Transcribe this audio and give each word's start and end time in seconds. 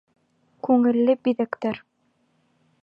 Күңелле 0.69 1.15
биҙәктәр 1.29 1.81